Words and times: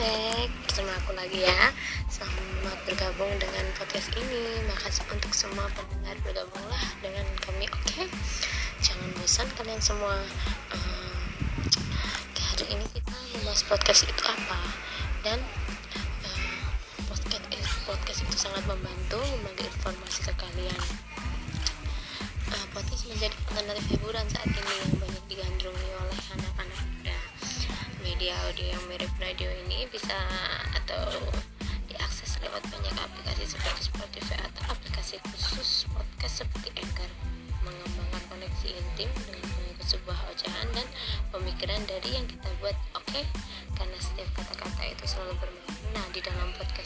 baik 0.00 0.48
bersama 0.64 0.96
aku 0.96 1.12
lagi 1.12 1.44
ya. 1.44 1.76
Selamat 2.08 2.78
bergabung 2.88 3.28
dengan 3.36 3.68
podcast 3.76 4.08
ini. 4.16 4.64
Makasih 4.64 5.04
untuk 5.12 5.28
semua 5.36 5.68
pendengar 5.76 6.16
Bergabunglah 6.24 6.84
dengan 7.04 7.28
kami 7.44 7.68
oke? 7.68 7.84
Okay? 7.84 8.08
Jangan 8.80 9.12
bosan 9.20 9.48
kalian 9.60 9.76
semua. 9.76 10.16
Uh, 10.72 11.20
Hari 12.32 12.64
ini 12.72 12.84
kita 12.96 13.12
membahas 13.12 13.60
podcast 13.68 14.08
itu 14.08 14.24
apa? 14.24 14.60
Dan 15.20 15.36
uh, 16.24 16.64
podcast, 17.04 17.44
podcast 17.84 18.20
itu 18.24 18.36
sangat 18.40 18.64
membantu 18.64 19.20
Membagi 19.20 19.68
informasi 19.68 20.18
ke 20.24 20.32
kalian. 20.40 20.80
Uh, 22.48 22.66
Podcast 22.72 23.04
menjadi 23.04 23.36
alternatif 23.52 23.84
hiburan 24.00 24.19
media 28.20 28.36
audio 28.44 28.68
yang 28.68 28.84
mirip 28.92 29.12
radio 29.16 29.48
ini 29.64 29.88
bisa 29.88 30.12
atau 30.76 31.08
diakses 31.88 32.36
lewat 32.44 32.60
banyak 32.68 32.92
aplikasi 32.92 33.56
seperti 33.56 33.88
Spotify 33.88 34.36
atau 34.44 34.76
aplikasi 34.76 35.16
khusus 35.32 35.88
podcast 35.88 36.44
seperti 36.44 36.68
Anchor 36.84 37.08
mengembangkan 37.64 38.20
koneksi 38.28 38.76
intim 38.76 39.08
dengan 39.24 39.48
mengikut 39.56 39.96
sebuah 39.96 40.20
ocehan 40.36 40.68
dan 40.76 40.84
pemikiran 41.32 41.80
dari 41.88 42.12
yang 42.12 42.28
kita 42.28 42.44
buat 42.60 42.76
oke 42.92 43.08
okay? 43.08 43.24
karena 43.72 43.96
setiap 43.96 44.28
kata-kata 44.36 44.82
itu 44.84 45.04
selalu 45.08 45.40
bermakna 45.40 46.02
di 46.12 46.20
dalam 46.20 46.52
podcast 46.60 46.79